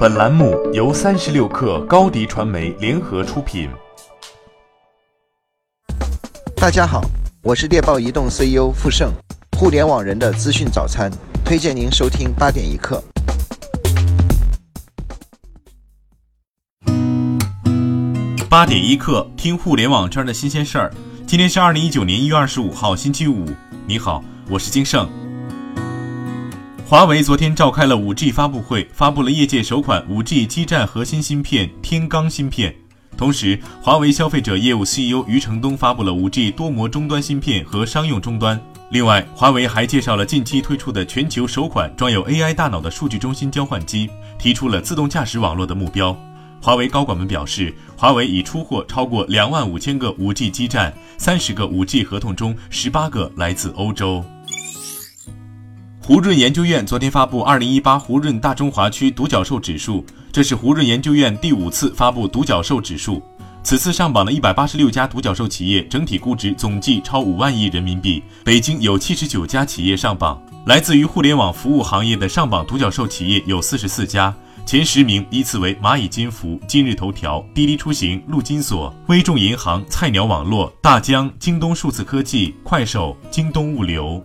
[0.00, 3.68] 本栏目由三十六氪高低传媒联合出品。
[6.56, 7.02] 大家好，
[7.42, 9.12] 我是猎豹移动 CEO 傅盛，
[9.58, 11.12] 互联网人的资讯早餐，
[11.44, 13.04] 推荐您收听八点一刻。
[18.48, 20.90] 八点一刻，听互联网圈的新鲜事儿。
[21.26, 23.44] 今天是二零一九年一月二十五号，星期五。
[23.86, 25.06] 你好，我是金盛。
[26.90, 32.74] 华为昨天召开了 5G 发布会，发布了业界首款 5G 基站核心芯片天罡芯片。
[33.16, 38.60] 同时，华为消费者业务 CEO 余承东发布了 5G 多模终端芯片和商用终端。
[38.90, 46.18] 另外，华为还介绍了近期推出的全球首款装有 AI 大脑的数据中心交换机，提出了自动驾驶网络的目标。
[46.60, 54.24] 华为高管们表示，华为已出货超过两万五千个 5G 基站，三十个 5G 合同中，十八个来自欧洲。
[56.10, 59.98] 胡润研究院昨天发布《二零一八胡润大中华区独角兽指数》，
[60.32, 63.22] 这是胡润研究院第五次发布独角兽指数。
[63.62, 68.20] 此次上榜的一百八十六家独角兽企业，整体估值总计超五万亿人民币。
[68.42, 74.34] 北京有七十九家企业上榜，来自于互联网服务行业的上榜独角兽企业有四十四家，
[74.66, 84.20] 前十名依次为蚂蚁金服、今日头条、滴滴出行、陆金所、微众银行、菜鸟网络、大疆、京东数字科技、快手、京东物流。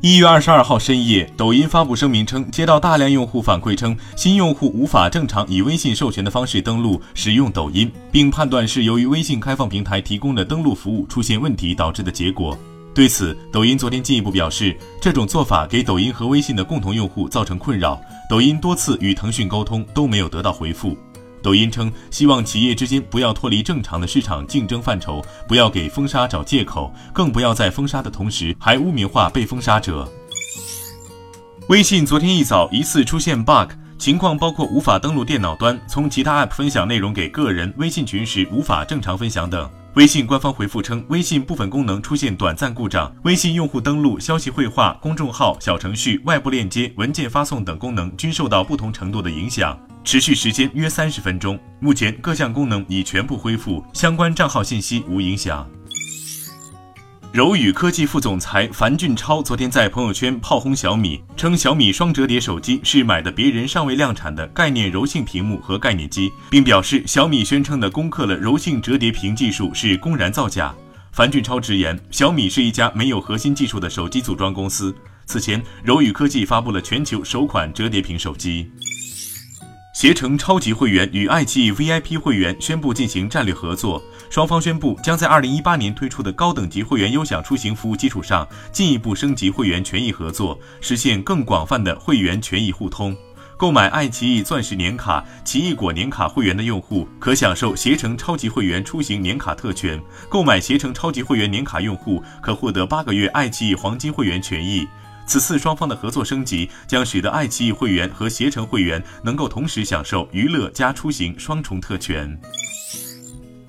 [0.00, 12.56] 一月二十二号深夜，抖音发布声明称，接到大量用户反馈称，新用户无法正常以微信授权的方式登录使用抖音，并判断是由于微信开放平台提供的登录服务出现问题导致的结果。
[12.94, 20.96] 对此，抖音昨天进一步表示，这种做法给抖音和微信的共同用户造成困扰，抖音多次与腾讯沟通都没有得到回复。
[21.42, 30.08] 抖音称，希望企业之间不要脱离正常的市场竞争范畴，不要给封杀找借口，更不要在封杀的同时还污名化被封杀者。
[31.68, 39.68] 微信昨天一早疑似出现 bug，情况包括无法登录电脑端，从其他 app 分享内容给个人微信群时无法正常分享等。
[39.98, 49.76] 微信官方回复称，微信部分功能出现短暂故障，微信用户登录、消息绘画、公众号、小程序、外部链接、文件发送等功能均受到不同程度的影响。
[50.04, 55.68] 持续时间约三十分钟，目前各项功能已全部恢复，相关账号信息无影响。
[57.30, 70.74] 柔宇科技副总裁樊俊超昨天在朋友圈炮轰小米，称小米双折叠手机是买的别人尚未量产的概念柔性屏幕和概念机，并表示小米宣称的攻克了柔性折叠屏技术是公然造假。
[71.12, 74.94] 樊俊超直言，小米是一家没有核心技术的手机组装公司。
[75.26, 78.70] 此前，柔宇科技发布了全球首款折叠屏手机。
[79.98, 84.00] 携程超级会员与爱奇艺 VIP 会员宣布进行战略合作，
[84.30, 93.12] 双方宣布将在二零一八年推出的高等级会员优享出行服务基础上，进一步升级会员权益合作，实现更广泛的会员权益互通。
[93.56, 99.98] 购买爱奇艺钻石年卡、奇异果年卡会员的用户，可享受携程超级会员出行年卡特权；
[100.28, 104.86] 购买携程超级会员年卡用户，可获得八个月爱奇艺黄金会员权益。
[105.28, 112.40] 此次双方的合作升级，将使得爱奇艺会员和携程会员能够同时享受娱乐加出行双重特权。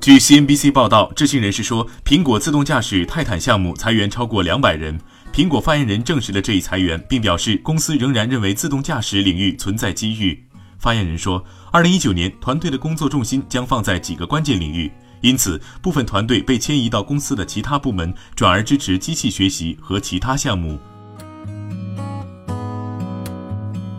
[0.00, 4.96] 据 CNBC 报道，知情人士说，苹果自动驾驶泰坦项目裁员超过两百人。
[5.32, 10.46] 苹果发言人证实了这一裁员，并表示公司仍然认为自动驾驶领域存在机遇。
[10.78, 14.90] 发言人说，二零一九年团队的工作重心将放在几个关键领域，
[15.20, 20.78] 因此部分团队被迁移到公司的其他部门，转而支持机器学习和其他项目。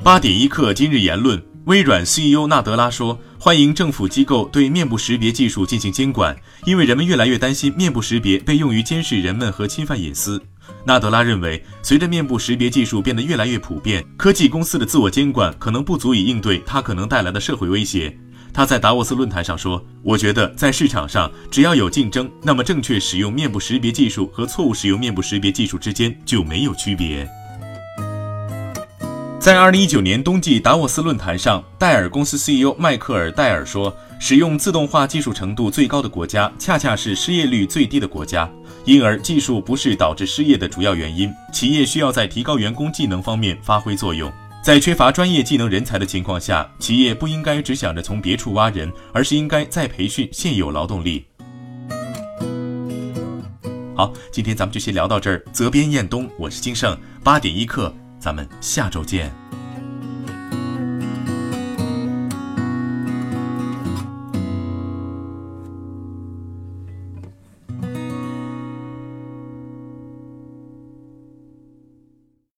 [0.04, 6.36] 八点一刻，今日言论：微软 CEO 纳德拉说，欢迎政府机构对面部识别技术进行监管，
[6.66, 10.42] 因为人们越来越担心面部识别被用于监视人们和侵犯隐私。
[10.84, 18.18] 纳德拉认为，随着面部识别技术变得越来越普遍，科技公司的自我监管可能不足以应对它可能带来的社会威胁。
[18.52, 27.30] 他在达沃斯论坛上说：“我觉得在市场上，只要有竞争，那么正确使用面部识别技术和错误使用面部识别技术之间就没有区别。”
[29.42, 33.92] 在二零一九年冬季达沃斯论坛上，戴尔公司 CEO 迈克尔·戴尔说
[34.22, 38.48] ：“使用自动化技术程度最高的国家，恰恰是失业率最低的国家。
[38.86, 41.28] 因而，技术不是导致失业的主要原因。
[41.52, 44.32] 企业需要在提高员工技能方面发挥作用。
[44.64, 51.26] 在缺乏专业技能人才的情况下，企业不应该只想着从别处挖人，而是应该再培训现有劳动力。”
[53.98, 55.44] 好，今天咱们就先聊到这儿。
[55.52, 57.92] 责编：彦东，我是金盛，八点一刻。
[58.22, 59.34] 咱们下周见。